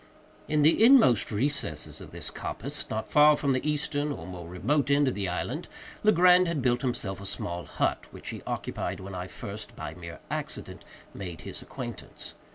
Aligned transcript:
In 0.47 0.63
the 0.63 0.83
inmost 0.83 1.29
recesses 1.31 2.01
of 2.01 2.09
this 2.09 2.31
coppice, 2.31 2.89
not 2.89 3.07
far 3.07 3.37
from 3.37 3.53
the 3.53 3.63
eastern 3.69 4.11
or 4.11 4.25
more 4.25 4.47
remote 4.47 4.89
end 4.89 5.07
of 5.07 5.13
the 5.13 5.29
island, 5.29 5.67
Legrand 6.01 6.47
had 6.47 6.59
built 6.63 6.81
himself 6.81 7.21
a 7.21 7.25
small 7.27 7.65
hut, 7.65 8.07
which 8.09 8.29
he 8.29 8.41
occupied 8.47 8.99
when 8.99 9.13
I 9.13 9.27
first, 9.27 9.75
by 9.75 9.93
mere 9.93 10.17
accident, 10.31 10.83
made 11.13 11.41
his 11.41 11.61
acquaintance. 11.61 12.33